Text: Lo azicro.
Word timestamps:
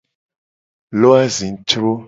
Lo 1.03 1.09
azicro. 1.21 1.91